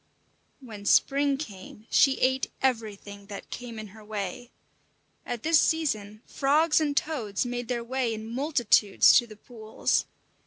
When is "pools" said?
9.35-10.05